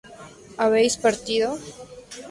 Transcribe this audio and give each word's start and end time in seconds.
¿habéis 0.63 0.95
partido? 1.05 1.49